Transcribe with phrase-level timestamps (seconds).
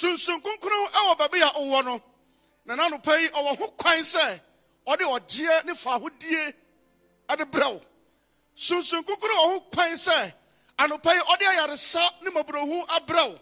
[0.00, 2.00] sunsun kunkun ɛwɔ baabi a ɔwɔ no
[2.66, 4.40] na n'anɔpa yi ɔwɔ ho kwan sɛ
[4.86, 6.54] ɔde ɔgyeɛ ne fahodie
[7.28, 7.80] ɛde brɛ wo.
[8.54, 10.32] Sunsun kunkun wɔ ho kwan sɛ
[10.78, 13.38] anɔpa yi ɔde ayaresa ne maborohu abrɛ wo.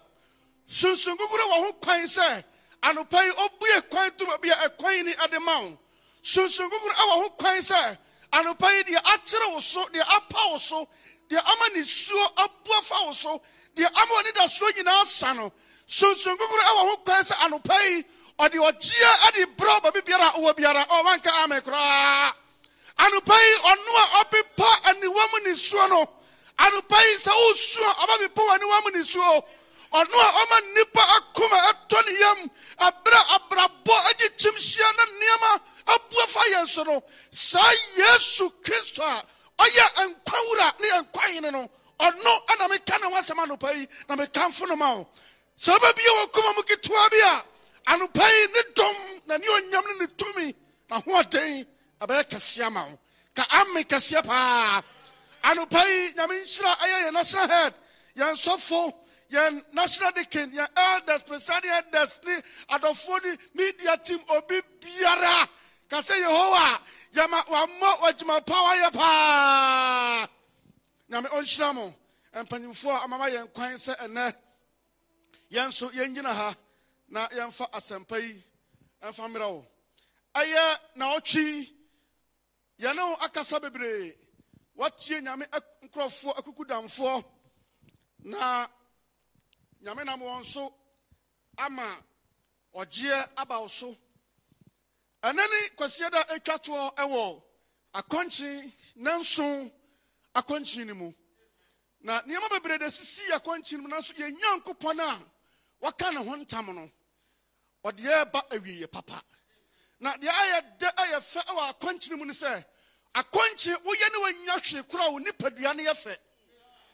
[0.67, 2.43] Sunsun kunkun wɔ ho kwan sɛ
[2.83, 5.77] anɔpa yi ɔbue kwan to baabi a ɛkwan ni ɛde ma wo.
[6.21, 7.97] Sunsun kunkun ɛwɔ ho kwan sɛ
[8.31, 10.87] anɔpa yi deɛ akyerɛ wo so deɛ apa wo so
[11.29, 13.41] deɛ ama nisuo abua fa wo so
[13.75, 15.51] deɛ ama soɔ nyinaa sa no
[15.87, 18.03] sunsun kunkun ɛwɔ ho kwan sɛ anɔpa yi
[18.39, 20.31] ɔde ɔgyeɛ ɛde brɛ baabi biara.
[20.37, 22.33] Ɔwɔ biara ɔwanka ame koraa
[22.97, 26.05] anɔpa yi ɔno a ɔpepa aniwa mu nisuo no
[26.59, 29.43] anɔpa yi sɛ wosuo a ɔbɛpepa wɔ aniwa mu nisuo
[29.93, 32.39] ɔno a ɔma nnipa akoma ɛtɔ ne yam
[32.79, 39.23] abrɛ abrabɔ agye kyimhyia na nneɛma abua fa yɛn so no saa yesu kristo a
[39.59, 44.15] ɔyɛ nkwawura ne yɛ nkwahene no ɔno ana meka ne ho asɛm anɔpa yi na
[44.15, 45.07] mekamfo no ma wo
[45.57, 47.43] sɛ bia wɔ koma mu ketewa bi a
[47.91, 48.95] anopa yi ne dɔm
[49.27, 50.55] na ne ɔnyam ne ne tumi
[50.89, 51.65] na hoɔden
[52.01, 52.99] ɛbɛyɛ kɛseɛ ma wo
[53.35, 54.81] ka ame kɛseɛ paa
[55.43, 57.73] anɔpa yi nyame nhyira ɛyɛ yɛn national head
[58.15, 58.93] yɛn sɔfo
[59.31, 62.35] yɛn national deacon yɛn elders presiding elders ne
[62.69, 65.47] adɔfoɔ ne media team obi biara.
[65.89, 66.79] Ka sɛ yehowa
[67.13, 70.27] yɛma wammɔ adwuma pa wayɛ paa
[71.09, 71.93] nyame ɔnhyira mo
[72.33, 74.33] mpanyimfoɔ amama yɛn kwan sɛ ɛnɛ
[75.51, 76.55] yɛn nso yɛngyina ha
[77.07, 78.43] na yɛmfa asɛmpa yi
[79.01, 79.65] ɛmfa mmerɛ wo.
[80.35, 81.71] Ɛyɛ naɔtwe
[82.79, 84.13] yɛne wo akasa bebree
[84.75, 85.45] watie nyame
[85.83, 87.23] nkurɔfoɔ akukudamfoɔ
[88.23, 88.67] na
[89.81, 90.73] nyame nam wɔn so
[91.57, 92.03] ama
[92.73, 93.95] ɔgyeɛ aba wo so.
[95.23, 97.43] Ɛnɛ ne kwasiɛ da atwa toɔ ɛwɔ
[97.93, 99.71] akɔnkye nanso
[100.35, 101.13] akɔnkye no mu.
[102.01, 104.35] Na nneɛma bebree da sisi akɔnkye no mu nanso yɛn
[104.99, 105.34] a
[105.85, 106.89] waka ne ho ntam no
[107.85, 109.21] ɔde yɛba awieɛ papa.
[109.99, 112.65] Na deɛ ayɛ dɛ ayɛ fɛ wɔ akɔnkye no mu no sɛ
[113.13, 116.17] akɔnkye woyɛ ne wanya hwee kora wo nipadua no yɛ fɛ.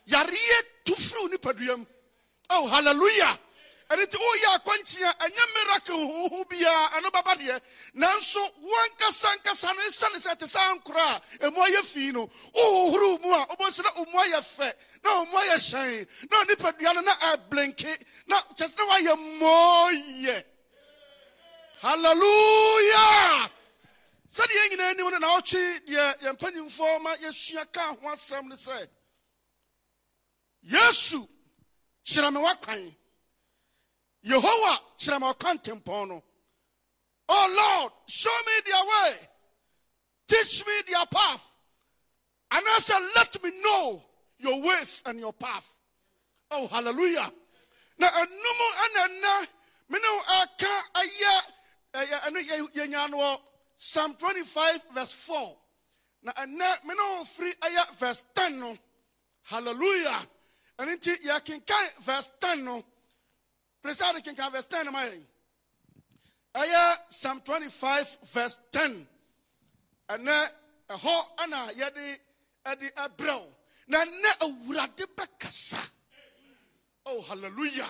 [0.08, 0.94] Yareɛ tu
[2.50, 3.40] oh hallelujah
[3.92, 7.62] ɛne nti woyɛ akɔnkye a ɛnyɛ miracle hoho biara ɛno bɛba deɛ
[7.96, 12.26] nanso wankasa nkasa no ɛsiane sɛ te saa nkora a ɛmu ayɛ fii no
[12.56, 17.02] wohohoro mu a wobɛsi na ɔmu ayɛ fɛ na ɔmu ayɛ hyɛn na onipadua no
[17.02, 20.46] na ɛblenke na kyɛ sɛ na woayɛ mmɔɔyɛ.
[21.82, 23.52] Hallelujah!
[24.32, 28.48] Sɛdeɛ yɛn nyinaa anim no na ɔtwe deɛ yɛn mpanyimfoɔ ma yɛsua ka ho asɛm
[28.48, 28.88] no sɛ
[30.62, 31.28] yesu
[32.06, 32.96] kyerɛ me w'akwan
[34.26, 36.24] yehowa kyerɛ me tempɔn no.
[37.30, 39.20] Oh lord show me their way.
[40.28, 41.54] Teach me their path.
[42.52, 44.04] And I said let me know
[44.38, 45.74] your ways and your path.
[46.52, 47.32] Oh hallelujah.
[47.98, 49.48] Na ɛnum ɛna ɛna
[49.90, 51.42] mene wo aka ɛyɛ
[51.94, 53.42] ɛyɛ ɛno yɛ- yɛnya no
[53.78, 55.58] psalm 25 verse 4
[56.24, 58.78] na ɛnɛ mene wo firi ɛyɛ verse 10 no.
[59.44, 60.28] Hallelujah.
[60.80, 62.84] Ɛno nti yɛkenkan verse 10 no
[63.82, 69.08] presade kenkan verse 10 no ma yɛn psalm 25 verse 10
[70.10, 70.50] ɛnɛ
[70.90, 72.20] ɛhɔ ɛna yɛde
[72.66, 73.56] ɛde ɛbrɛ wo
[73.88, 75.82] na ɛnɛ awurade bɛkasa
[77.06, 77.90] oh hallelujah.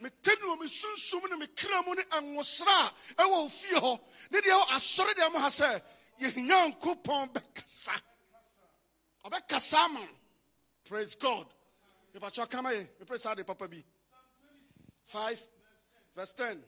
[0.00, 4.00] Ne wɔ me sunsum ne me kra mu ne ɛnwosra a ɛwɔ wo fie hɔ
[4.30, 5.82] ne deɛ asɔre deɛ mo ha sɛ
[6.20, 8.00] yɛnyankopɔn bɛkasa
[9.24, 10.08] ɔbɛkasa ama
[10.84, 11.46] praise god.
[12.14, 13.82] Mepakyɛ kama yɛ mepere saa de papa bi
[15.08, 15.48] 5
[16.14, 16.58] verse 10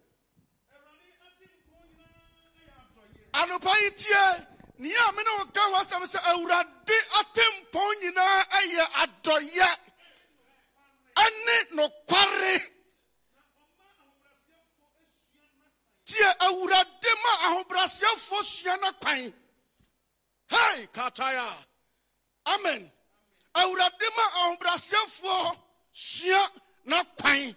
[3.33, 4.25] anɔpa yi tie
[4.78, 9.71] nea a me ne wo ka ho asɛm sɛ awurade atempɔn nyinaa ɛyɛ adɔyɛ
[11.25, 12.56] ɛne nokware.
[16.07, 19.34] Tie awurade ma ahobrɛaseɛfoɔ sua no kwan.
[20.51, 21.49] Hei kataya.
[22.47, 22.91] Amen.
[23.55, 25.59] Awurade ma ahobrɛaseɛfoɔ
[25.93, 26.51] sua
[26.84, 27.55] na kwan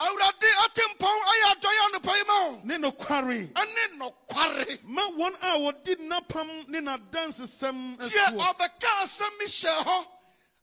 [0.00, 5.34] awurade atempɔn ayɛ adɔyɛ anɔpa yi ma eh, wo ne nokware ɛne nokware ma wɔn
[5.42, 10.06] a wɔdi nnapam ne n'adansesɛm tie asuo ɔbɛka asɛm bi hyɛ hɔ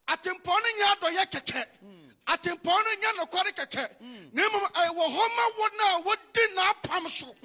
[0.08, 1.66] atempɔn no nyɛ adɔyɛ kɛkɛ
[2.28, 4.02] atempɔn no nyɛ nokware kɛkɛ
[4.34, 7.36] na mmom ɛwɔ hɔ ma wɔn a wɔdi n'apam so.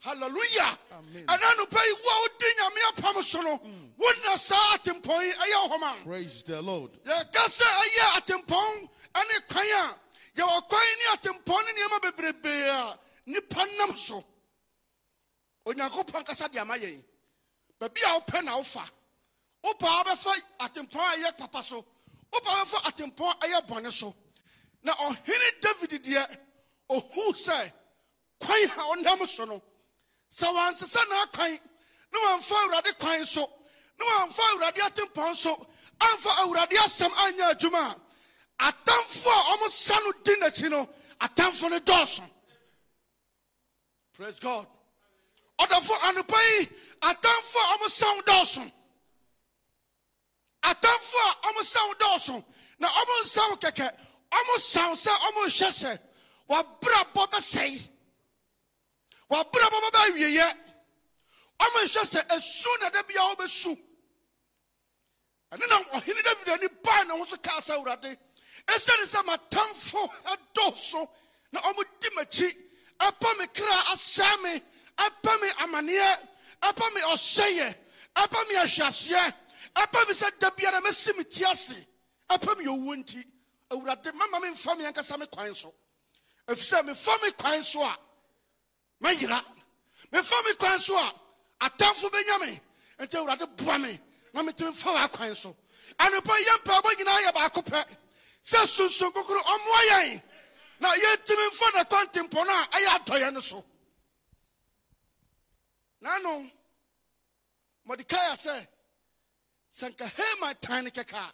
[0.00, 0.78] Hallelujah.
[0.92, 1.24] Amen.
[1.26, 3.60] ɛna nopɛ yi wo a wodi nyame apam so no.
[3.98, 6.92] Wona saa atempɔn yi ɛyɛ hɔ ma praise the lord.
[7.04, 9.94] Yɛka sɛ ɛyɛ atempɔn ne kwan a
[10.36, 14.24] yɛwɔ kwan ne atempɔn ne nneɛma bebrebee a nnipa nam so.
[15.66, 17.02] Onyankopɔn kasa de ama yɛn.
[17.80, 18.88] Baabi a wopɛ na wofa.
[19.64, 21.84] Wopɛ a wobɛfa atempɔn a ɛyɛ papa so.
[22.32, 24.14] Wopa bɛfa atempɔn ɛyɛ bɔne so.
[24.82, 26.38] Na ɔhene david deɛ
[26.90, 27.72] ohuu sɛ
[28.38, 29.62] kwan a ɔnam so no
[30.30, 31.60] sɛ wansesa n'akwan
[32.12, 33.50] na wamfa awurade kwan so
[33.98, 35.66] na wamfa awurade atempɔn so
[35.98, 38.05] amfa awurade asɛm anyɛ adwuma a
[38.58, 40.88] atamfo a ɔmo sa no di n'akyi no
[41.20, 42.30] atamfo no dɔɔso.
[44.12, 44.66] Praise god.
[45.58, 46.66] Ɔdɔfo anopa yi
[47.02, 48.72] atamfo a ɔmo sa wo dɔɔso.
[50.62, 52.44] Atamfo a ɔmo sa wo dɔɔso.
[52.78, 53.96] Na ɔmo nsa wo kɛkɛ
[54.32, 55.98] ɔmo sa wo sɛ ɔmo nhyɛ sɛ
[56.48, 57.88] wabrabɔ bɛsɛe.
[59.30, 60.58] Wabrabɔ bɛbɛwieyɛ
[61.60, 63.78] ɔmo nhyɛ sɛ esu na da bia wɔbɛsu
[65.52, 68.16] ɛne na ɔhene david ani baa ne ho so kaa sɛ awurade
[68.66, 71.08] ɛsiane sɛ matamfo ɛdɔɔso
[71.52, 72.56] na ɔmodi m'akyi
[73.00, 74.62] ɛpɛ me kra asɛe me
[74.98, 76.28] ɛpɛ me amanneɛ
[76.62, 77.74] ɛpɛ me ɔsɛeɛ
[78.16, 79.34] ɛpɛ me ahweaseɛ
[79.76, 81.74] ɛpɛ me sɛ da biara mɛsi me ti ase
[82.30, 83.24] ɛpɛ me owuo nti
[83.70, 85.74] awurade mama me mfa me ankasa me kwan so.
[86.48, 87.96] Ɛfiri sɛ mefa me kwan so a
[89.02, 89.44] mɛyera
[90.12, 91.12] mefa me kwan so a
[91.60, 92.60] atamfo bɛnya me.
[93.00, 93.98] Nti awurade boa me
[94.32, 95.56] na metumi fa kwan so.
[95.98, 97.84] Anɔpa yɛ mpaabɔ nyinaa yɛ baako pɛ
[98.50, 100.22] sɛ sunsun kokoro ɔmmoa yɛn.
[100.80, 103.64] Na yɛntumi mfa ne kɔntempɔ no a ɛyɛ adɔeɛ no so.
[106.00, 106.50] Nano
[107.88, 108.66] mɔdekaia sɛ
[109.74, 111.32] sɛ nka haman tan no kɛka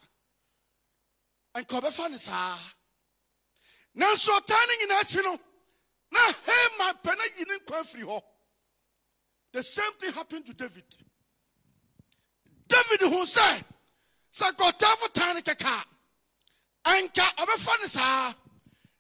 [1.55, 2.59] a nka ɔbɛfa no saa.
[3.97, 4.41] Nanso
[6.11, 8.23] na haman pɛ no yi ne nkwa
[9.53, 10.85] the same thing happened to david.
[12.69, 13.65] David hu sɛ
[14.33, 15.37] sɛ nka ɔtamfo tan
[16.85, 18.35] anka ɔbɛfa no saa.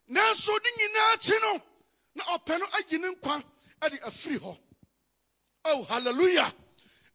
[0.08, 1.62] Nanso ne nyinaa akyi no
[2.14, 3.42] na ɔpɛ no ayi ne nkwa
[3.90, 4.58] de afiri hɔ.
[5.64, 6.52] Oh hallelujah.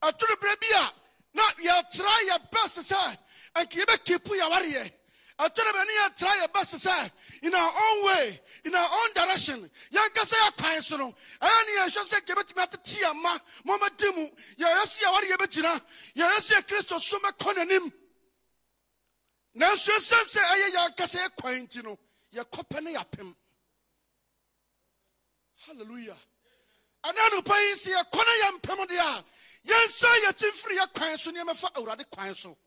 [0.02, 0.94] Ɛtoro berɛ bi a
[1.34, 3.18] na yɛtra yɛ bɛst sɛ
[3.56, 4.92] anka yɛbɛkipu yɛwareɛ
[5.40, 7.12] ɛtoro bɛ ne yɛtra yɛ bɛst sɛ
[7.44, 12.04] in our own way in our own direction yɛnkasa yɛkwan so no ɛyɛ ne yɛhwɛ
[12.04, 14.30] sɛ nka yɛbɛtumi atete yɛ ma mɔmadi mu.
[14.58, 15.82] Yɛyɛ sɛ yɛwareɛ bɛgyina.
[16.16, 17.94] Yɛyɛ sɛ yɛ kristo so mɛkɔ n'anim
[19.60, 21.98] nanso ɛsiane sɛ ɛyɛ yɛnkasa yɛ kwan nti no
[22.34, 23.36] yɛkɔpɛ ne yɛapem.
[25.66, 26.18] Halleluya
[27.04, 29.26] ɛna nopa yi sɛ yɛkɔ ne yɛmpem deɛ a
[29.66, 32.58] yɛnsa yɛkyi mfiri yɛ kwan so ne yɛmɛfa awurade kwan so.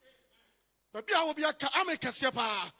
[0.92, 2.70] Baabi a wobi aka ame kɛseɛ paa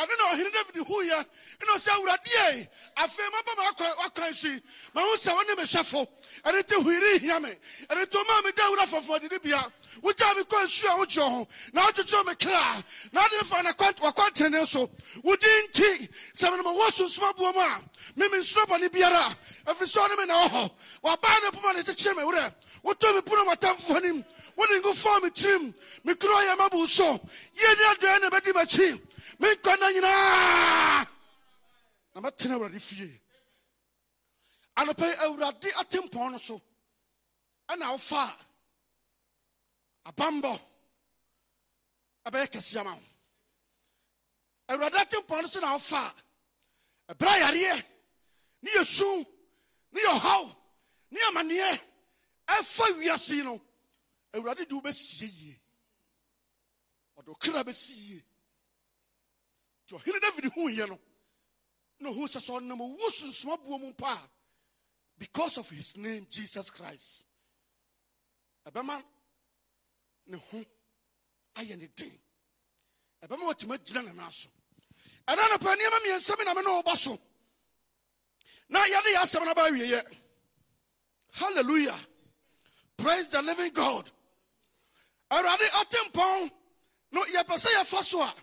[0.00, 1.26] ɛno na ɔhene david huyɛ
[1.60, 3.62] ɛna ɔsɛ awurade e afei maba ma
[4.02, 4.60] wakwan so yi
[4.94, 6.06] sɛ wo ne mehyɛfo
[6.44, 7.50] ɛne nti huiri hia me.
[7.88, 9.72] Ɛne nti ɔmaa me da wura fɔfɔdede bia.
[10.02, 11.48] Wogyaa me kɔ nsu a wogyɛ ho.
[11.72, 12.84] Na wokyekyerɛ me kra.
[13.12, 14.86] Na wode mefa ne wakwanterene so
[15.22, 17.82] wodi nti sɛ menema wɔ sunsum aboɔ mu a
[18.16, 19.36] meme nsuro bɔne biara.
[19.66, 20.70] Ɛfiri sɛ ɔne me na wɔ hɔ
[21.04, 22.54] wabaa ne poma ne kyekyere me werɛ.
[22.84, 24.24] Wotɔ me puno matamfo anim.
[24.56, 25.74] Wode ngu fɔɔ me tirim.
[26.04, 27.20] Me kuro yɛ mabu so.
[27.54, 29.00] Yie ne adɔɛ na bɛdi m'akyi
[29.38, 31.06] menkɔ na nyinaa
[32.14, 33.20] na mɛtena awurade fie.
[34.76, 36.60] Anɔpa yi awurade atempɔn no so.
[37.68, 38.22] Ɛna wofa
[40.04, 40.60] a abambɔ.
[42.26, 42.98] Ɛbɛyɛ kɛseɛ ma
[44.68, 46.14] awurade atempɔn no so na wofa
[47.08, 47.84] a ɛberɛ yareɛ.
[48.62, 49.26] Ne yɛ su
[49.92, 50.56] ne yɛ ɔhaw
[51.10, 51.80] ne amanneɛ.
[52.48, 53.60] Ɛfa wiase no
[54.34, 55.60] awurade de wo bɛsie yie.
[57.18, 58.24] Ɔde bɛsi yie
[59.90, 60.98] nti ɔhene david huiɛ no.
[62.00, 64.28] Na ɔhu sɛ sɛ ɔnam owu sunsuma buo mu mpa
[65.18, 67.24] because of his name jesus christ
[68.66, 69.02] ɛbɛma
[70.26, 70.64] ne ho
[71.56, 72.18] ayɛ ne den.
[73.22, 74.48] Ɛbɛma watumi agyina ne nan so.
[75.26, 77.18] Ɛna nɔpɛ nneɛma mmiɛnsa bi na me ne wɔbɔ so.
[78.68, 80.16] Na yɛde yɛ asɛm no ba awieyɛ.
[81.32, 81.98] Hallelujah.
[82.96, 84.10] Praise the living god.
[85.30, 86.50] Awurade atempɔn
[87.12, 88.34] no yɛpɛ sɛ yɛfa so a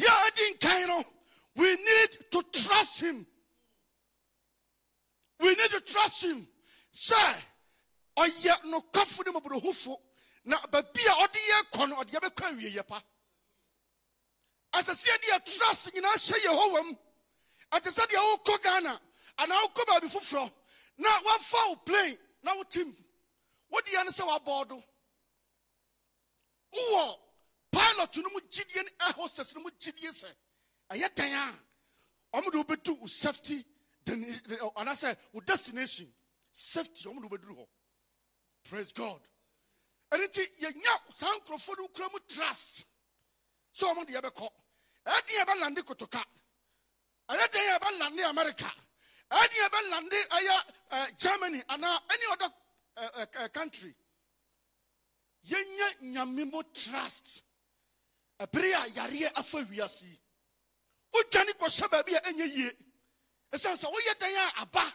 [0.00, 1.04] deɛ a ɛdi
[1.56, 3.26] we need to trust him.
[5.40, 6.46] We need to trust him.
[6.92, 7.34] Sɛ
[8.16, 9.96] ɔyɛ nokwafo ne mɔborɔhufo
[10.44, 13.02] na baabi a ɔde yɛ kɔ no ɔde yɛbɛkɔ awieyɛ pa.
[14.74, 16.94] Ɛsɛ sɛ yɛde yɛ trust nyinaa hyɛ yehowa mu
[17.72, 19.00] ɛte sɛ deɛ wokɔ ghana.
[19.38, 20.52] Anaa wokɔ baabi foforɔ
[20.98, 22.94] na woafa wo plane na wotim
[23.70, 24.84] wode yɛ no sɛ woabɔɔdo
[26.72, 27.18] wowɔ
[27.70, 30.28] pilot no mu gyidie ne air hostess no mu gyidie sɛ
[30.90, 33.64] ɛyɛ dan a ɔmode wobɛdu wo safety
[34.04, 36.12] de- ɔ- anaasɛ wo destination
[36.52, 37.68] safety ɔmode wobɛduru hɔ
[38.64, 39.20] praise god.
[40.12, 42.86] Ɛno nti yɛnya saa nkurɔfoɔ no wokura mu trust.
[43.74, 44.48] Sɛ ɔmode yɛbɛkɔ
[45.06, 46.24] ɛden yɛbɛlande kotoka
[47.28, 48.72] ɛyɛ den yɛbɛlande america.
[49.30, 52.52] Ɛden yɛbɛlande ɛyɛ eh, germany anaa any other
[52.96, 53.94] eh, eh, eh, country.
[55.46, 57.42] Yɛnya nyame trust
[58.40, 60.20] ɛbere a yareɛ afa wiase yi.
[61.12, 62.70] Kɔhyɛ baabi a ɛnyɛ yie.
[63.52, 64.92] Ɛsiane sɛ woyɛ dan a aba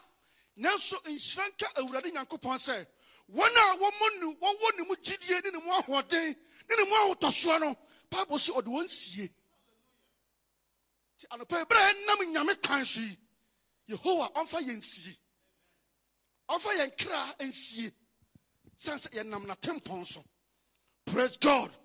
[0.58, 2.88] nanso nhyira nka awurade nyankopɔn sɛ
[3.32, 6.36] wɔn a wɔmmɔ ne wɔwɔ ne mu gyidie ne ne mu ahoɔden
[6.70, 7.76] ne ne mu ahotɔsoɔ no
[8.10, 9.30] bible sɛ ɔde wɔn sie.
[11.18, 13.18] Nti anɔpa berɛ a ɛnam nyame kwan so yi
[13.90, 15.18] yehowa ɔmfa yɛn sie.
[16.50, 17.94] Ɔmfa yɛn kra nsie.
[18.78, 20.24] Sane sɛ yɛnam natempɔn so.
[21.06, 21.76] Praise god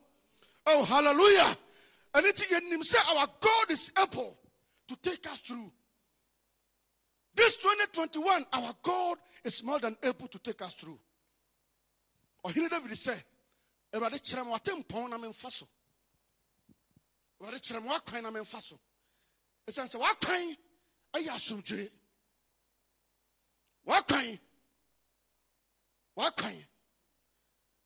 [0.70, 1.56] oh hallelujah.
[2.14, 4.36] Nti yɛnim sɛ our god is able
[4.88, 5.70] to take us through.
[7.34, 10.98] This 2021 our god is more than able to take us through.
[12.44, 13.22] Ɔhene david sɛ
[13.94, 15.68] awurade kyerɛ me watempɔn na memfa so.
[17.40, 18.78] Awurade kyerɛ me wakwan na memfa so.
[19.68, 20.56] Ɛsiane sɛ wakwan
[21.14, 21.90] ayɛ asomdwee
[23.86, 24.38] wakwan
[26.16, 26.64] wakwan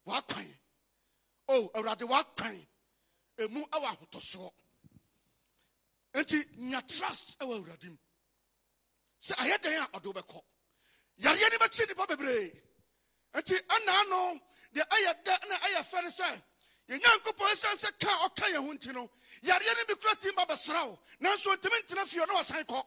[0.06, 0.54] wakwan.
[1.46, 2.66] Oh, o awurade wakwan
[3.38, 4.50] emu ɛwɔ ahotɔsoɔ
[6.14, 7.98] nti nya trust ɛwɔ awurade mu
[9.20, 10.40] sɛ ayɛ dan a ɔde wobɛkɔ
[11.18, 12.62] yareɛ no bɛkye nnipa bebree.
[13.34, 14.40] Nti ɛnaa no
[14.72, 16.42] deɛ ɛyɛ dɛ na ɛyɛ fɛ no sɛ
[16.88, 19.10] yɛnyankopɔn ka ɔka yɛn ho no
[19.42, 22.86] yareɛ no bi kora tim ba nanso ɔntimi ntena na wasan kɔ.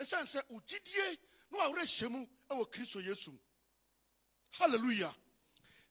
[0.00, 1.18] Ɛsiane sɛ wo gyidie
[1.50, 3.38] na wawerɛ hyɛ mu ɛwɔ kristo yesu mu.
[4.58, 5.14] Halleluya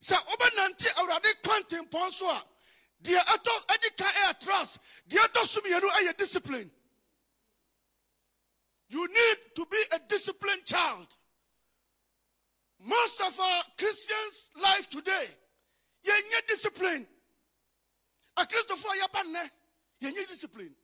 [0.02, 2.48] sɛ wobɛnante awurade kwantempɔn a
[3.04, 4.80] deɛ ɛtɔ ɛdi ka ɛyɛ trust.
[5.08, 6.72] Deɛ ɛtɔ so mmienu ɛyɛ discipline.
[8.90, 11.08] You need to be a disciplined child.
[12.80, 15.28] Most of our christians life today
[16.06, 17.08] yɛnyɛ discipline.
[18.38, 19.52] Akristofoɔ a yɛba nnɛ
[20.02, 20.76] yɛnyɛ discipline.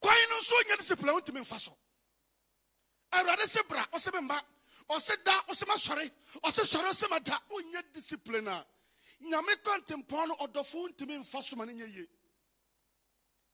[0.00, 1.76] Kwan no nso nyɛ discipline wontumi mfa so.
[3.12, 4.40] Awurade se bra ɔse me mba
[4.90, 6.10] ɔse da ɔse ma sɔre
[6.42, 8.66] ɔse sɔre ɔse ma da wonyɛ discipline a
[9.24, 12.06] nyame kɔntempɔn no ɔdɔfo ntumi mfa so ma no nyɛ yie.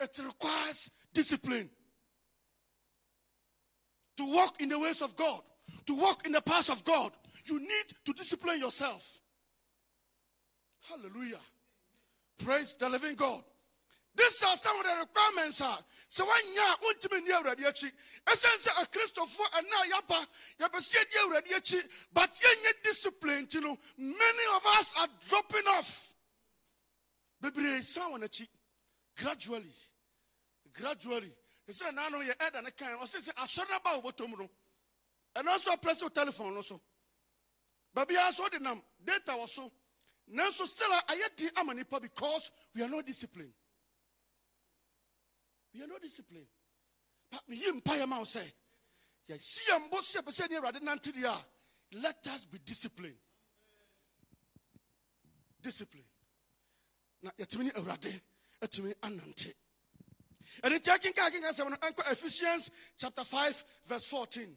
[0.01, 1.71] It requires discipline.
[4.17, 5.43] To walk in the ways of god
[5.87, 7.13] to walk in the paths of god
[7.47, 9.21] you need to discipline yourself.
[10.89, 11.41] Hallelujah.
[12.39, 13.43] Praise the living god
[14.21, 17.91] these are some of the requirements a a wontumi nni awurade akyi
[18.27, 20.27] ɛsiane sɛ akristofoɔ ɛna a yɛaba
[20.59, 26.15] yɛbɛsɛ yɛdi awurade akyi but yɛnyɛ discipline nti know, many of us are dropping off.
[27.43, 28.47] Wɔn akyi
[29.17, 29.75] gradually
[30.73, 31.35] gradually.
[31.69, 34.51] Ɛsɛ na naano yɛ ɛda ne kan ɔsɛ sɛ asɔre ba wo bɔtɔm no
[35.35, 36.81] ɛno nso apɛ sɛ wo telephone no so
[37.97, 39.73] baabiara so the nam data wɔ so
[40.31, 43.55] nanso still a ayɛ den ama nipa because we are not disciplined
[45.75, 46.47] we are not disciplined
[47.31, 48.43] but meyi mpayɛ ma wo sɛ
[49.29, 51.47] yɛn mbɔ sɛ yɛpɛ sɛ ne awurade nante deɛ a
[51.93, 53.19] let us be disciplined.
[55.61, 56.05] Discipline.
[57.23, 58.21] Na yɛtumi ne awurade
[58.63, 59.53] atumi anante
[60.63, 64.57] ɛne nti akenka akenka sɛm no ɛnkɔ ephesians chapter 5 verse 14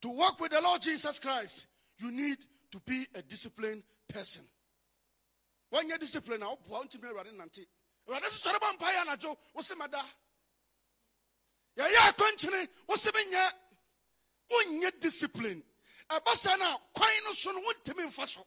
[0.00, 1.66] to walk with the lord jesus christ
[1.98, 2.38] you need
[2.70, 4.44] to be a disciplined person.
[5.72, 7.66] Wɔnyɛ discipline a woboa wontumi awurade nante
[8.08, 10.04] awurade sesɔre bɔ mpaeɛ anadwo wo se mada
[11.76, 13.52] yɛyɛ akwankyene wo se menyɛ
[14.50, 15.62] wonyɛ discipline.
[16.10, 18.46] Ɛba saa no a kwan no so no wontumi mfa so.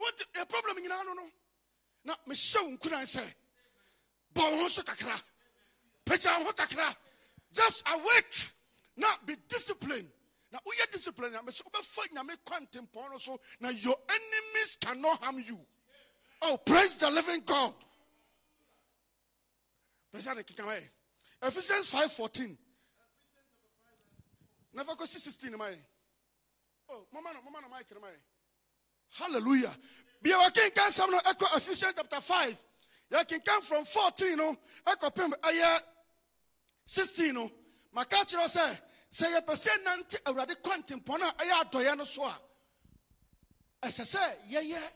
[0.00, 1.30] Wonti- ɛ problem nyinaa no no.
[2.04, 3.34] Na mehyɛ wo nkuran sɛ
[4.34, 5.20] bɔ wo ho so kakra.
[6.04, 6.96] Pagya wo ho kakra.
[7.52, 8.52] Just awake.
[8.96, 10.10] Na be disciplined.
[10.52, 13.40] Na woyɛ discipline a mesɛ wobɛfa nyame kwantempɔn no so.
[13.58, 15.66] Na your enemies cannot harm you
[16.42, 17.72] oh praise the living god.
[21.42, 22.58] Ephesians 514
[24.72, 25.78] na fa kɔsi 16 ma yɛ
[26.90, 28.16] oh mama no mama no yɛ
[29.18, 29.76] hallelujah.
[30.22, 32.62] Bia wakenkan sɛm no ɛkɔ ephesians chapter 5
[33.10, 34.56] yɛkenkan from 14 no?
[34.86, 35.80] Ɛkɔpem ɛyɛ uh,
[36.84, 37.50] 16 no?
[37.92, 38.80] Maka kyerɛ sɛ
[39.12, 42.38] sɛ yɛpɛ sɛ nante awurade kwantempɔn a ɛyɛ adɔeɛ no so a
[43.82, 44.92] ɛsɛ sɛ yɛyɛ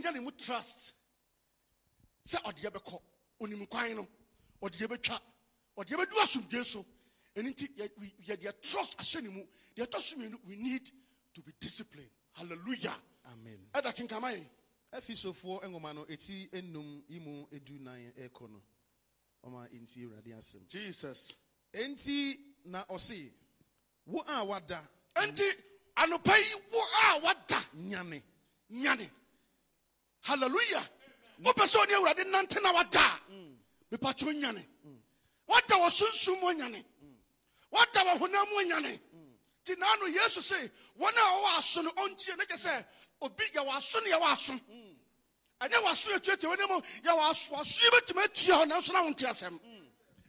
[0.00, 0.94] yɛnya ne mu trust.
[2.26, 3.02] Sɛ ɔde yɛbɛkɔ
[3.40, 4.08] onim kwan no
[4.62, 5.20] ɔde yɛbɛtwa
[5.78, 6.84] ɔde yɛbɛdu asomdwe so.
[7.34, 9.46] Ɛno nti yɛ- we- yɛde yɛ trust ahyɛ ne mu.
[9.76, 10.90] Deɛ ɛtɔ so mmienu we need
[11.34, 12.10] to be disciplined.
[12.32, 12.96] Hallelujah.
[13.26, 13.68] Amen.
[13.74, 14.48] Ɛda kenkama yɛn
[14.92, 18.62] afisofoɔ nwoma no ɛti enum yi mu edu nan ɛkɔ no.
[19.44, 20.68] Ɔma nti awurade asɛm.
[20.68, 21.32] Jesus.
[21.72, 23.32] Enti na ɔse
[24.04, 25.42] wo a wada enti
[25.96, 28.22] anɔpa yi wo a wada nyane
[28.70, 29.10] nyane
[30.22, 30.88] hallelujah.
[31.42, 33.00] Wopɛ sɛ ɔne awurade nante na wada.
[33.00, 34.64] A mepatwo nyane
[35.46, 36.84] wada wɔ sunsum mu nyane
[37.70, 39.00] wada wɔ honam mu nyane
[39.64, 40.56] nti naano yesu se
[40.98, 42.84] wɔn a wɔwɔ aso no ɔntie ne kyɛ sɛ
[43.20, 44.60] obi yɛwɔ aso no yɛwɔ aso.
[45.60, 49.16] Ɛnyɛ waso atuatua wɔn mu yɛwɔ aso aso yi bɛtumi atua hɔ nanso na wɔn
[49.16, 49.60] ti asɛm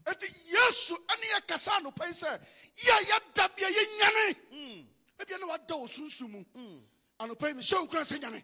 [0.06, 2.42] eti yesu ɛne yɛ kasa anɔpa yi sɛ
[2.78, 4.88] yɛ yɛda bia yɛ nyane.
[5.20, 6.46] Ebi ɛna wada wɔ sunsun mu
[7.24, 8.44] anɔpa yi mi hyɛ nkura sɛ nyane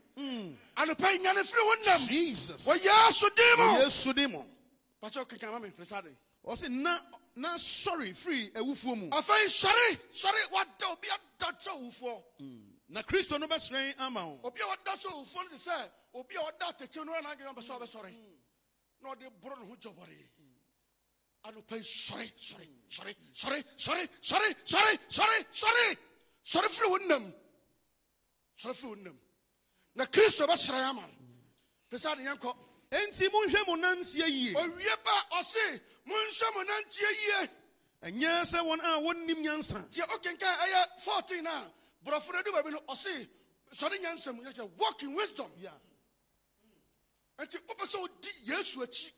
[0.78, 4.46] anɔpa yi nyane firi wɔn nam wɔ yesu dim mu Yesu di mo.
[5.02, 6.16] pàṣẹ kankan ma mi pèsè de.
[6.46, 6.98] Ɔsi na
[7.36, 9.10] na sorry free ewufuo mu.
[9.10, 12.24] afei sɔre sɔre wada obi ada sɛ owufoɔ
[12.92, 14.40] Na Kristo no bɛsrɛn ama wo.
[14.44, 17.54] obi a wada sɛ owufoɔ no te sɛ obi a wada atɛkyɛ no ɛna agyina
[17.56, 18.14] bɛ sɛ ɔbɛsɔre
[19.02, 20.28] na ɔde boro ne ho gyɔbɔre
[21.46, 25.98] sɔre sɔre sɔre sɔre sɔre sɔre sɔre sɔre sɔre
[26.44, 27.34] sɔre firi wo nam
[28.60, 29.20] sɔre firi wo nam
[29.96, 31.16] na kristo bɛsrɛ ama no
[31.90, 32.56] pèsè de yɛn kɔ
[32.92, 34.54] Enti monhwɛ mo nansie yie.
[34.56, 37.50] owie ba ɔse monhwɛ mo nantie yie.
[38.02, 39.88] Ɛnyɛ sɛ wɔn a wɔnnim nyansa.
[39.92, 41.70] tiɛ okenkan ɛyɛ fourteen na
[42.04, 43.28] borɔfo no adu baabi no ɔse
[43.74, 45.52] sɔre nyansɛm yɛ kyɛ walk in wisdom.
[45.60, 45.78] Yeah.
[47.38, 49.12] nti wopɛ sɛ wodi yesu akyi.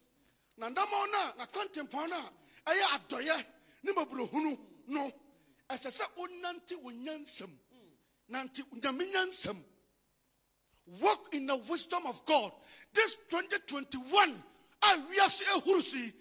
[0.57, 2.29] Na ndama no a nakwantempɔn no
[2.65, 3.45] a ɛyɛ adɔyɛ
[3.83, 5.11] ne maburohunu no.
[5.69, 7.57] Ɛsɛ sɛ wonante wo nyansɛm nante nyame nyansɛm
[10.99, 12.51] walk in the wisdom of god.
[12.93, 14.33] This 2021
[14.83, 16.11] a wiase ehuru so yi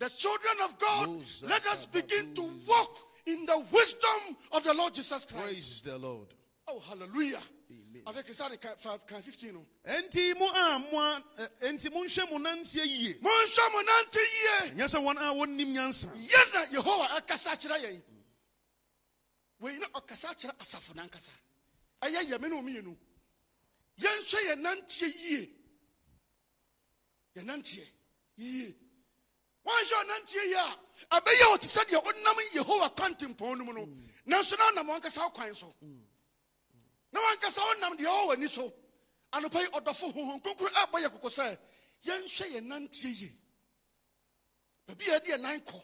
[0.00, 1.08] the children of god
[1.48, 2.96] let us begin to walk
[3.26, 5.44] in the wisdom of the lord jesus christ.
[5.44, 6.26] Praise the Lord.
[6.66, 7.40] oh hallelujah.
[7.70, 8.02] Amen.
[8.06, 8.48] avec ça
[9.06, 9.64] kan 15 no?
[9.86, 13.14] Enti mo a mo a ɛ- enti monhwɛ mo nansie yie.
[13.14, 14.70] monhwɛ mo nante yie.
[14.70, 16.06] Ɛnyɛ sɛ wɔn a wɔnnim nyansa.
[16.16, 18.02] yɛ na yehowa ɛkasa kyerɛ yɛn.
[19.60, 21.30] Wei na ɔkasa kyerɛ asafo nankasa
[22.02, 22.96] ɛyɛ yɛme ne ɔmeyɛnu
[23.98, 25.58] yɛnhwɛ yɛ nanteɛ yie
[27.36, 27.86] yɛnanteɛ
[28.36, 28.76] yie
[29.64, 30.54] wɔnhwɛ ɔnanteɛ yie
[31.10, 33.86] a ɛbɛyɛ wo te sɛ deɛ wonam yehowa kwantempɔn no mu no
[34.26, 35.74] nanso na wonam wankasa kwan so.
[37.12, 38.72] Na wankasa wonam deɛ ɔwɔ w'ani so.
[39.32, 41.58] Anɔpa yi ɔdɔfo honhom kronkron ɛbɔ yɛ koko sɛ
[42.04, 43.36] yɛnhwɛ yɛ nanteɛ yie
[44.86, 45.82] baabi yɛ nan kɔ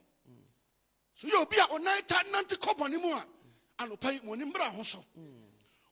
[1.14, 3.26] so yɛ obi a ɔnan ta nante kɔ bɔne mu a
[3.78, 5.04] anɔpa yi mɔni mmra ho so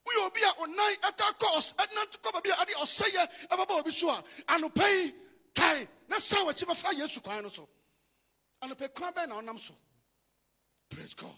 [0.07, 3.91] woyɛ obi a ɔnan ɛta kɔ ɔs- ɛnante kɔ baabi a ade ɔsɛyɛ ɛbɛbɔ obi
[3.93, 5.15] so a anɔpa yi
[5.55, 7.69] kae na san w'akyi bɛfa yesu kwan no so
[8.63, 9.75] anɔpa yi kwan bɛn na ɔnam so
[10.89, 11.37] praise god.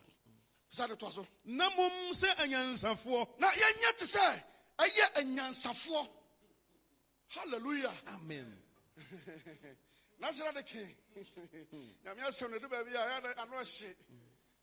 [0.71, 3.39] Sa de toa so Na mom sɛ anyansafoɔ.
[3.39, 4.45] na yɛnyɛ te sɛ
[4.79, 6.09] ɛyɛ anyansafoɔ
[7.29, 7.93] hallelujah.
[8.09, 8.63] Amen.
[10.21, 10.97] nahyira de ke
[12.05, 13.95] nyame asɛm no de baabi a ɛyɛ ano ahye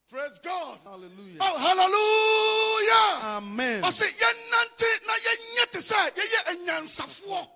[0.09, 0.79] praise god.
[0.83, 1.37] Hallelujah.
[1.39, 2.50] oh hallelujah
[3.23, 3.81] Amen.
[3.83, 7.49] ɔsɛ yɛnante na yɛnyɛ te sɛ yɛyɛ anyansafoɔ.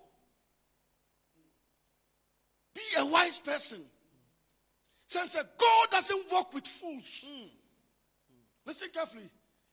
[2.74, 3.90] Be a wise person.
[5.08, 7.26] Sense god doesn't work with fools.
[7.26, 7.48] Hmm.
[8.66, 9.30] Listen carefully.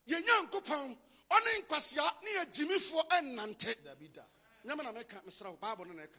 [0.08, 0.96] Yɛnya nkopɔn
[1.30, 3.76] ɔne nkwasea ne yɛgyimifoɔ ɛnnante
[4.64, 6.18] nyɛma na mɛka mesrɛ wo bible no na ɛka.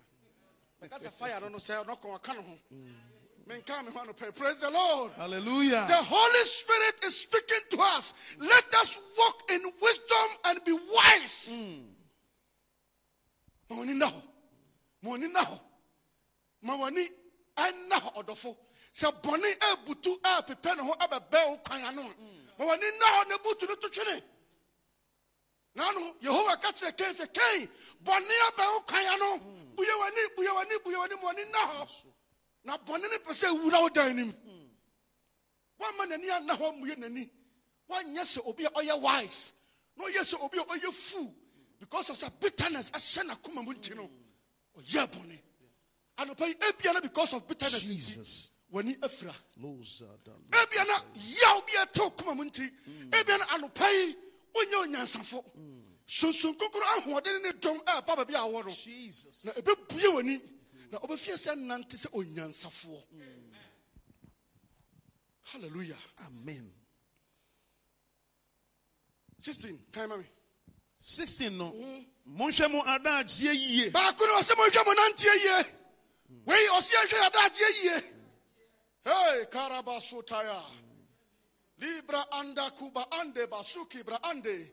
[0.82, 3.13] Mɛka sɛ fire no no sɛ ɔnɔkɔ ɔka ne ho hmm.
[3.48, 5.12] Praise the Lord.
[5.18, 5.86] Hallelujah.
[5.88, 8.14] The Holy Spirit is speaking to us.
[8.40, 11.52] Let us walk in wisdom and be wise.
[11.52, 11.82] Hmm.
[13.76, 14.14] Morning now.
[15.02, 15.60] Morning now.
[16.66, 17.06] Mawani
[17.58, 18.56] ɛna ɔdɔfo.
[18.94, 22.04] Sɛ bɔnne ɛbutu ɛpepɛ ne ho ɛbɛbɛ wo kwan ano.
[22.04, 22.60] Hmm.
[22.60, 24.22] Mawani na hɔ ne butu ne to twene.
[25.76, 27.68] Nanu Yehowa ka kyerɛ Kain sɛ Kain
[28.06, 29.38] bɔnne ɛbɛ wo kwan ano.
[29.38, 29.76] Hmm.
[29.76, 31.90] Buya wani buya wani buya wani na hɔ.
[32.64, 34.34] Na bɔne no pɛ sɛ ewura wo dan nim.
[35.80, 37.30] wama n'ani anna hɔ mmue n'ani.
[37.90, 39.52] Wanyɛ sɛ obi a ɔyɛ wise
[39.98, 41.36] na ɔyɛ sɛ obi a ɔyɛ fool.
[41.80, 44.10] Because of sɛ bitterness ahyɛ n'akoma mu nti no
[44.78, 45.42] ɔyɛ bɔne.
[46.18, 48.52] Anɔpa yi ebia na because of bitterness nti Jesus.
[48.72, 49.36] w'ani afira.
[49.58, 52.70] Ebia na yaw bi a ɛtew koma mu nti
[53.12, 54.16] ebia na anɔpa yi
[54.56, 55.44] wonyɛ onyansafo.
[56.08, 58.72] Sunsun kokoro ahoɔden ne dɔm a ɛba baabi a awɔ no.
[59.44, 60.42] Na ebebue w'ani
[60.94, 63.02] na ɔbɛfie sɛ nante sɛ onyansafoɔ.
[65.42, 65.98] Hallelujah.
[66.26, 66.72] Amen.
[69.40, 70.26] 16 kan ma me?
[71.00, 71.74] 16 no.
[72.30, 73.90] Monhwɛ mo adagyeɛ yie.
[73.90, 75.66] baako no ɔsɛ monhwɛ mo nanteɛ yie.
[76.46, 77.98] Wei ɔse yɛhwɛ yɛadagyeɛ yie.
[79.06, 80.62] Hei karabasotaya
[81.80, 84.72] libra anda kuba ande basuki bra ande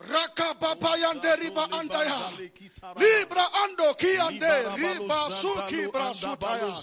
[0.00, 2.30] Raka baba yande riba andaya.
[2.96, 6.74] Libra ando ki ande riba suki brasutaya.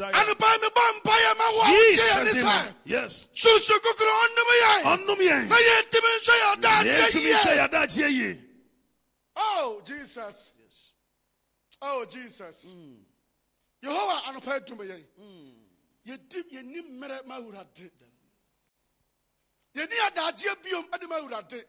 [0.00, 3.28] And by me bambaya ma wa uche Yes.
[3.34, 4.82] Susu kukro andumiyai.
[4.84, 5.48] Andumiyai.
[5.48, 6.98] Na yeti min shaya dajiye.
[6.98, 8.38] Yeti min shaya dajiye.
[9.36, 10.52] Oh Jesus.
[10.62, 10.94] Yes.
[11.82, 12.66] Oh Jesus.
[13.82, 15.04] Yehovah anupay dumiyai.
[16.06, 17.90] Yedi yeni mere ma urade.
[19.74, 21.64] Yeni adajiye biyom adi ma urade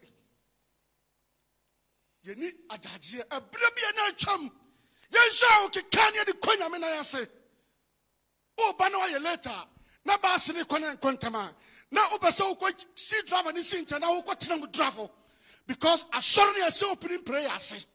[2.24, 4.50] yɛni adagyeɛ ɛberɛ bi a na atwam
[5.10, 7.26] yɛnhwɛ a wokeka ne yɛde kɔ nyame nan ase
[8.56, 9.68] woba na wayɛ lata
[10.04, 11.54] na baase ne kɔ ne nkɔ ntam a
[11.90, 15.10] na wopɛ sɛ wokɔ si driver ne si nkyɛn na wokɔtena mu drafo
[15.66, 17.86] because asɔre ne ɛhyɛ opening prayer ase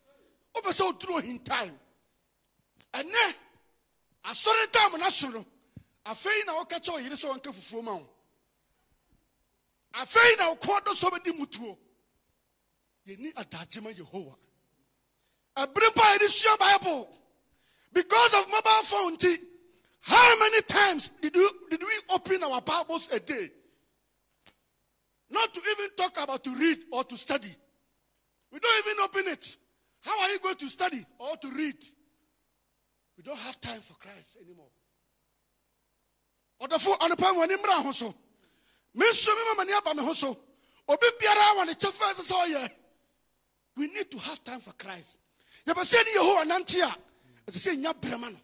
[0.56, 1.80] wopɛ sɛ woduru ohin time.
[2.94, 3.36] Ɛnɛ
[4.26, 5.46] asɔre time no so no
[6.06, 8.10] afei na woka kyɛ ɔyere sɛ wɔnka fufuo ma wo
[9.94, 11.78] afei na wokɔn do sɛ bɛdi mutuo
[13.08, 14.36] yɛni adagye ma yehowa.
[15.56, 17.10] Ɛbere pa a yɛde sua bible.
[17.94, 19.40] Because of mobile phone nti
[20.02, 23.50] how many times did, you, did we open our bibles a day?
[25.30, 27.54] Not to even talk about to read or to study.
[28.52, 29.58] We don't even open it.
[30.00, 31.76] How are you going to study or to read?
[33.18, 34.70] We don't have time for christ anymore.
[36.62, 38.16] Ɔdɔfo ho so.
[38.94, 39.06] Me
[39.76, 40.40] aba me ho so.
[40.88, 42.72] Obi biara ɛsɛ sɛ ɔyɛ
[43.78, 45.18] we need to have time for christ.
[45.66, 46.96] Yɛbɛ sɛ ne yehowa nante a
[47.50, 48.40] ɛsɛ sɛ ɛnya brɛma no.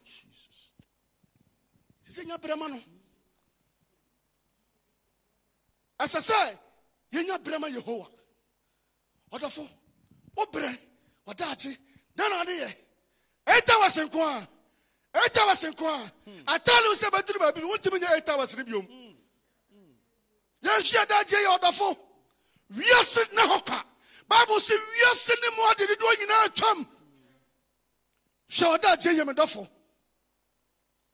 [2.07, 2.81] Ɛsɛ sɛ ɛnya brɛma no.
[5.99, 6.59] Ɛsɛ sɛ
[7.11, 8.07] yɛnya brɛma yehowa.
[9.31, 9.69] Ɔdɔfo
[10.37, 10.77] wobrɛ
[11.27, 11.77] ɔdaakye
[12.15, 12.75] dɛn na ade yɛ?
[13.47, 14.47] Eight hours nko a.
[15.15, 16.11] Eight hours nko a.
[16.29, 16.43] Hmm.
[16.47, 18.85] Atale wo sɛ bɛduru baabi bi wontumi nyɛ eight hours no biom.
[18.85, 19.13] Hmm.
[19.73, 20.67] Hmm.
[20.67, 21.97] Yɛnhyia daagye yɛ ɔdɔfo.
[22.75, 23.85] Wiase ne hɔ ka
[24.27, 26.87] bible sɛ wiase ne mu ade dodoɔ nyinaa twam
[28.49, 29.67] hyɛ ɔdaagye yɛ me dɔfo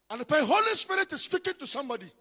[0.09, 2.11] anɔpɛ holy spirit is speaking to somebody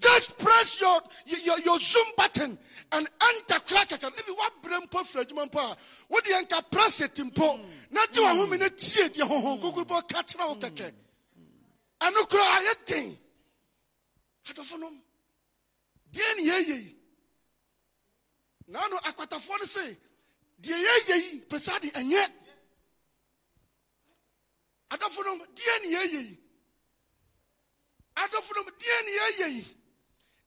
[0.00, 2.58] just press your, your, your zoom button
[2.92, 4.10] and enter crack again.
[4.16, 5.76] If you want brain po for adwuma mpo a,
[6.08, 7.60] what the anka press it mpo.
[7.90, 10.54] Na ti wa ho me na tie de ho ho kokuru po ka kyerɛ wo
[10.56, 10.92] kɛkɛ.
[12.00, 13.18] Ano kura ayɛ den.
[14.48, 15.00] Adɔfo nom.
[16.12, 16.96] Deɛ ne yi.
[18.66, 19.96] Na no akwatafoɔ no se,
[20.60, 22.32] deɛ yɛyɛ yi, presade ɛnyɛ.
[24.90, 26.38] Adɔfo nom, deɛ ne yɛyɛ yi.
[28.16, 29.76] Adɔfo nom, deɛ ne yɛyɛ yi.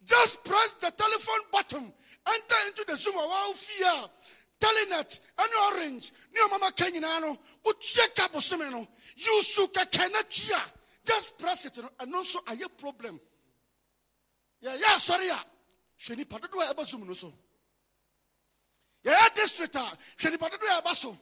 [0.03, 1.93] Just press the telephone button,
[2.27, 4.09] enter into the Zoom of our fear.
[4.59, 8.87] Telenet, any orange, near Mama Kenya, no, would check up no.
[9.15, 10.61] You suka cannot cheer.
[11.05, 13.19] Just press it, and also a your problem.
[14.61, 15.39] Yeah, yeah, sorry, yeah.
[15.99, 17.31] Shani Padua Abasum no so.
[19.03, 21.17] Yeah, district, Shani Padua Abaso.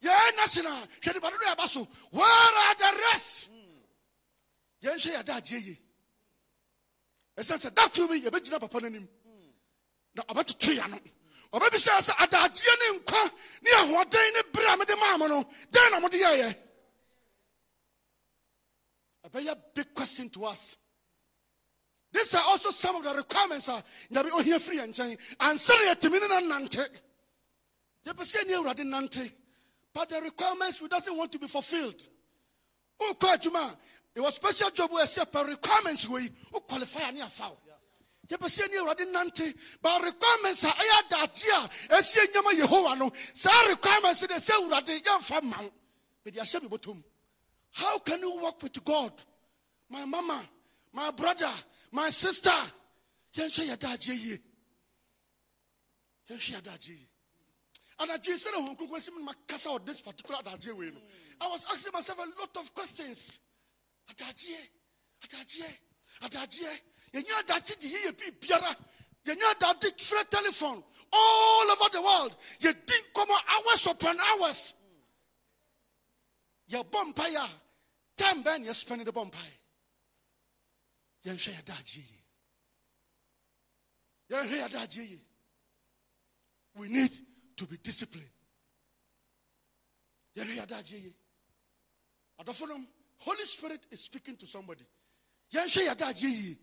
[0.00, 1.86] Yeah, national, Shani Padua Abaso.
[2.10, 3.50] Where are the rest?
[4.80, 5.78] Yen share that jay.
[7.38, 9.08] ɛsiane sɛ da koro bi yɛbɛgyina papa no anim
[10.14, 10.98] na ɔbɛtoto ya no
[11.52, 15.90] ɔbɛbisa sɛ adagyeɛ ne nkwa ne ahoɔden ne berɛ a mede maa mo no dɛn
[15.90, 16.56] na mode yɛyɛ
[19.28, 20.76] ɛbɛyɛ big question to us
[22.16, 25.94] these are also some of the requirements a nyabe ɔhia firi yɛ nkyɛn ansa na
[25.94, 26.88] yɛtumi ne no nante.
[28.06, 29.32] Yɛpɛ sɛ ne awurade nante.
[29.92, 32.02] But the requirements we doesn't want to be fulfilled.
[33.00, 33.76] Oh, Wokɔ adwuma
[34.14, 37.54] it was special job where say per requirements we who qualify ani afaw
[38.28, 39.54] yɛpɛ sɛ ne awurade nante.
[39.82, 43.12] But requirements a ɛyɛ adagye a ɛsie nyama yehowa no.
[43.34, 45.70] Saa requirements de sɛ awurade yɛmfa ma wo
[46.24, 47.02] mede ahyɛ me bɔtɔm
[47.76, 49.12] how can you work with god?
[49.90, 50.42] My mama
[50.94, 51.52] my brother
[51.96, 52.60] my sister
[53.34, 54.38] yɛnhwɛ yɛ daagye yie
[56.28, 57.08] yɛnhwɛ yɛ daagye yie
[57.98, 60.86] and I just said, oh, I on this particular adagye way.
[60.86, 61.00] no.
[61.40, 63.40] I was asking myself a lot of questions.
[64.10, 64.68] Adagye,
[65.24, 65.72] adagye,
[66.22, 66.68] adagye.
[67.14, 68.76] Yenya adagye di ye bi biara.
[69.24, 72.36] Yenya adagye through telephone all over the world.
[72.60, 74.74] You think come hours upon hours.
[76.68, 77.48] Your bumpire,
[78.18, 78.64] time ben
[81.26, 81.84] you spending the bumpire.
[81.86, 82.04] Yensha adagye.
[84.30, 85.20] Yensha adagye.
[86.78, 87.10] We need
[87.56, 88.28] to be disciplined.
[90.36, 91.14] Yɛhwɛ adagye yi.
[92.40, 92.86] Adɔfo nom,
[93.18, 94.84] Holy Spirit is speaking to somebody.
[95.52, 96.58] Yɛnhwɛ adagye yi.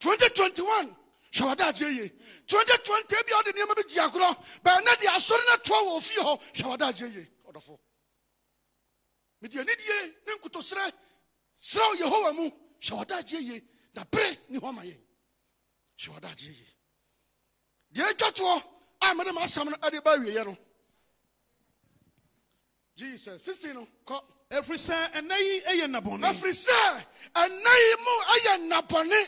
[0.00, 0.96] 2021
[1.32, 2.10] hwɛ adagye yi.
[2.46, 5.96] 2020 ebi a ɔde nneɛma bi di agorɔ bɛn ne de asɔre na toa wɔ
[5.98, 7.26] ofie hɔ hwɛ adagye yi.
[7.46, 7.78] Ɔdɔfo.
[9.40, 10.92] Mede anidie ne nkotosrɛ
[11.56, 13.62] srɛ Yehowa mu hwɛ adagye yi
[13.94, 15.00] na bere ne hɔ ma yɛn.
[15.98, 16.66] Hwɛ adagye yi.
[17.94, 18.62] Deɛ atwa toɔ
[19.02, 20.56] a mede m'asɛm no ɛde ba awieɛ no
[22.96, 28.14] jesus 16 no kɔ ɛfiri sɛ ɛnɛ yi ɛyɛ nnabɔne ɛfiri sɛ ɛnɛ yi mu
[28.34, 29.20] ɛyɛ nnabɔne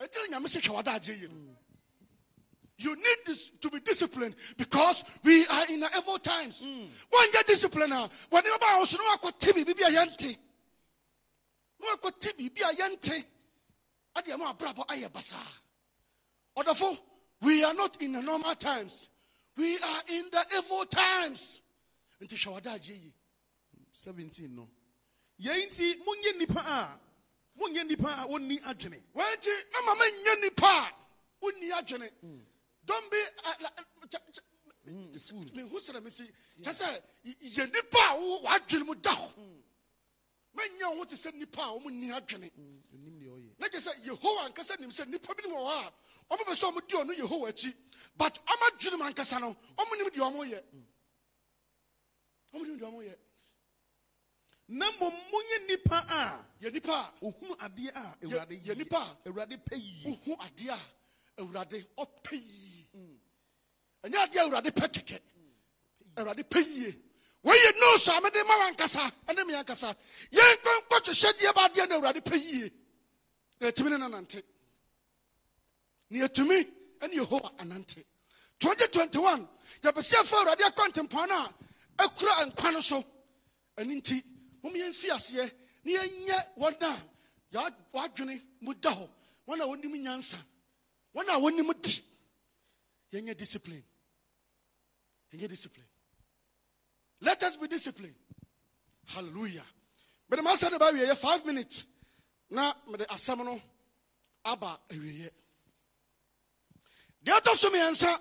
[0.00, 1.52] ɛkyerɛ nyame sɛ hwɛ wadaagye yi no
[2.78, 6.60] You need this to be disciplined because we are in the evil times.
[6.62, 6.84] Hmm.
[7.08, 10.36] When you discipline now, when you about us, no one tibi bibi a yanti.
[10.36, 10.45] No
[12.36, 13.24] bibi a yanti.
[14.14, 15.36] Adi amo abrabo aye basa.
[16.56, 16.98] ɔdɔfo
[17.42, 19.08] we are not in the normal times
[19.56, 21.60] we are in the evil times
[22.22, 23.12] nti hwɛ yi
[23.92, 24.68] 17 no
[25.40, 26.98] yɛn nti monyɛ nnipa a
[27.60, 29.50] monyɛ nnipa a wɔnni adwene wɔnti
[29.84, 30.92] mama manyɛ nipa a
[31.44, 32.10] wonni adwene
[32.86, 33.76] don't be uh, like,
[34.10, 34.40] ch- ch-
[34.88, 35.40] Mm, fool.
[35.52, 36.30] mehu mesi
[36.62, 37.02] kyɛ sɛ
[37.42, 39.30] yɛ nipa a w'adwene mu da hɔ
[40.56, 42.50] manya wo ho te sɛ nipa a ɔmo nni adwene.
[42.50, 43.58] Ɔyɛ.
[43.58, 46.72] na kyɛ sɛ yehowa ankasa nim sɛ nipa binom wɔ hɔ a ɔmo pɛ sɛ
[46.72, 47.74] ɔmo di ɔno yehowa akyi.
[48.16, 50.62] But ɔmo adwene mu ankasa no ɔmo nim deɛ ɔmo yɛ.
[52.54, 53.16] Ɔmo nim deɛ ɔmo yɛ.
[54.68, 57.12] Na mmom monyɛ nnipa a yɛ nipa a.
[57.24, 60.04] ohunu adeɛ a awurade yɛ nipa a- awurade pɛ yie.
[60.24, 62.88] Wohu adeɛ a awurade ɔpɛ yie.
[64.02, 65.20] Ɛnyɛ adeɛ a awurade pɛ kɛkɛ.
[66.16, 67.02] Awurade pɛ yie
[67.46, 69.94] wɔyɛ nose a mede ma wankasa ɛne me ankasa.
[70.32, 72.70] Yɛnkɔ nkɔhyehyɛdeɛ ba adeɛ na awurade pɛ yie
[73.60, 74.42] na yɛtumi ne nanante
[76.10, 76.58] na yɛtumi
[77.00, 78.04] ɛne yehowa anante
[78.58, 79.48] 2021
[79.82, 81.54] yɛpɛ sɛ ɛfa awurade akɔntempɔn no a
[82.08, 83.04] akura nkwa no so
[83.76, 84.22] ɛno nti
[84.62, 85.52] mom yɛmfi aseɛ
[85.84, 89.08] na yɛnyɛ wɔn a wɔadwene mu da hɔ
[89.46, 90.38] wɔn a wɔnim nyansa.
[91.14, 92.02] Wɔn a wɔnim di
[93.12, 93.84] yɛnyɛ discipline.
[95.32, 95.86] Yɛnyɛ discipline
[97.26, 98.14] let us be disciplined.
[99.08, 99.64] Hallelujah.
[100.30, 101.86] Mede ma asɛ de ba awieyɛ five minutes.
[102.50, 103.60] Na mede asɛm no
[104.44, 105.30] aba awieyɛ
[107.24, 108.20] deɛ ɛtɔ so mmiɛnsa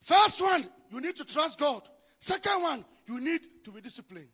[0.00, 1.86] first one you need to trust god.
[2.18, 4.30] Second one you need to be disciplined.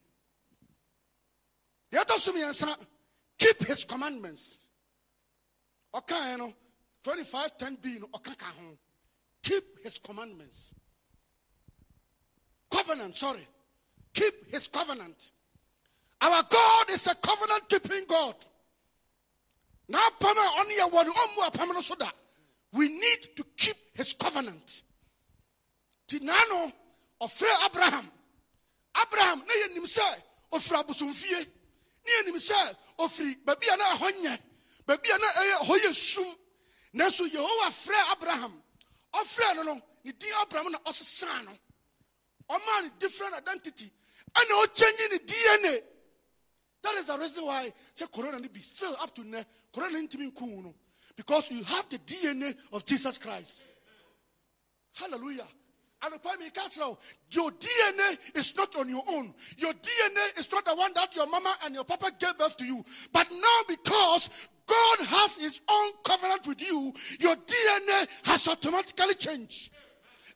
[1.91, 2.87] Deɛ ɛtɔ so mmiɛnsa
[3.39, 4.59] keep his commandments.
[5.93, 6.55] Ɔkaeɛ no
[7.03, 8.79] 25 10 b no ɔka ka ho.
[9.43, 10.73] Keep his commandments
[12.87, 13.47] covenant sorry.
[14.15, 15.33] Keep his covenant.
[16.21, 18.35] Our god is a covenant keeping god.
[19.89, 20.09] Now,
[22.73, 24.83] we need to keep his covenant.
[26.09, 26.73] Nti naa no
[27.21, 28.09] ɔfrɛ abraham.
[29.03, 30.23] Abraham na yɛnim sɛ
[30.53, 31.47] ɔfiri abosomfie
[32.05, 34.39] ne yɛnim sɛ ɔfiri baabi a na ɛhɔ nyɛ
[34.87, 36.37] baabi na ɛyɛ hɔ yɛ sum.
[36.95, 38.63] Nanso yehowa frɛ abraham.
[39.15, 41.53] Ɔfrɛ no no ne abraham na ɔsesaa no
[42.51, 43.91] ɔmaa no different identity.
[44.35, 45.83] Ɛna ɔkyɛnyi the dna
[46.83, 49.99] that is the reason why sɛ corona bi still up to nnɛ corona
[50.41, 50.75] wo
[51.17, 53.65] because you have the dna of jesus christ.
[54.95, 55.49] Hallelujah.
[56.39, 56.99] Mi ka kyerɛ wo
[57.31, 59.35] your dna is not on your own.
[59.57, 62.65] Your dna is not the one that your mama and your papa gave birth to
[62.65, 62.85] you.
[63.13, 64.29] But now because
[64.67, 69.71] god has his own covenant with you your dna has automatically changed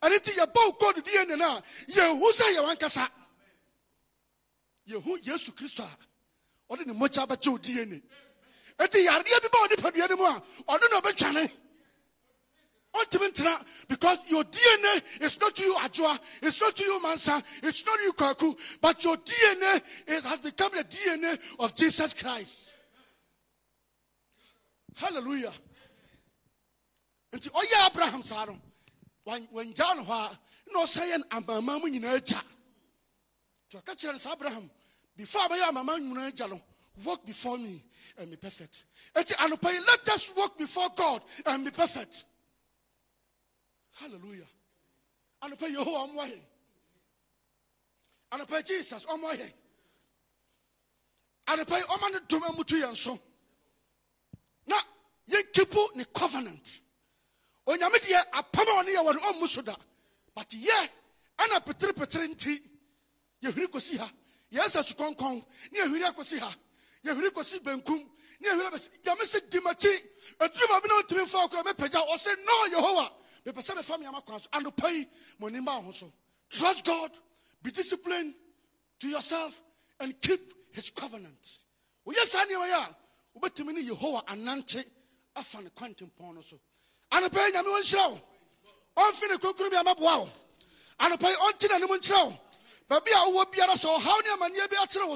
[0.02, 3.10] ɛne nti yɛbɔ wo god dna no a yɛhu sɛ yɛwɔ ankasa.
[4.88, 5.98] Yɛhu yesu kristo a.
[6.72, 8.02] Ɔde ne mmɔkya bɛkyɛ wo dna
[8.80, 11.52] ɛnti yareɛ bi ba ɔde padua no mu a ɔno ɔbɛtwane
[13.88, 17.40] because your dna is not to you adwoa it's not to you mansa.
[17.62, 18.58] It's not you kwaku.
[18.80, 22.74] But your dna is, has become the dna of jesus christ.
[24.96, 25.52] Hallelujah.
[27.32, 28.46] And nti ɔyɛ abraham saa
[29.26, 30.38] wangyaa no hɔ a
[30.74, 32.42] ɔsɛ yɛ amama mu nyinaa gya
[33.68, 34.70] nti ɔka kyerɛ abraham
[35.16, 36.61] before abɛyɛ amama nyinaa gya no
[37.04, 37.83] walk before me
[38.18, 38.85] and be perfect.
[39.14, 42.24] Enti anɔpa yi let us walk before god and be perfect.
[43.92, 44.46] Hallelujah.
[45.42, 46.42] Anɔpa yi yehowa ɔmmoa yɛn
[48.33, 49.52] anɔpa yi jesus ɔmmoa yɛn
[51.48, 53.18] anɔpa yi ɔma ne dom amutu yɛn so
[54.66, 54.76] na
[55.28, 56.80] yɛnkipu ne covenant
[57.66, 59.77] onyame deɛ apam a ɔne yɛ wɔ no ɔmmu so da.
[60.35, 60.88] But yɛ
[61.38, 62.62] ɛna peterepetere nti
[63.42, 64.11] yɛhwiri kɔsi ha.
[64.53, 66.55] Yɛsɛ su kɔnkɔn ne yɛhwiri akɔsi ha.
[67.05, 67.99] Yɛhwiri kɔsi benkum
[68.40, 68.88] ne yɛhwiri abɛsi.
[69.05, 70.03] Nyame sɛ di m'akyi.
[70.40, 73.12] Aduru ma bi na ɔntumi mfa ɔkora mɛpagya ɔsɛ no yehowa.
[73.44, 74.49] Mepɛ sɛ mefa meama kwan so.
[74.53, 75.09] Anɔpa yi
[75.40, 76.12] ɔnim ba ho so.
[76.51, 77.12] Trust god.
[77.62, 78.35] Be disciplined
[79.01, 79.62] to yourself
[79.99, 81.59] and keep his covenant.
[82.07, 82.96] Woyɛ saa nneɛma yi a
[83.38, 84.85] wobɛtumi ne yehowa anante
[85.37, 86.61] afa ne kwantempɔn no so
[87.11, 88.20] anɔpa yi nyame wɔnhyira wo.
[88.96, 90.29] Ɔmfe ne konkro bi amaboa wo.
[91.01, 92.38] Anɔpa yi ɔnte n'anim nkyerɛ wo.
[92.88, 95.14] Baabi a wowɔ biara sɛ ɔhaw ne amanneɛ bi akyerɛ wo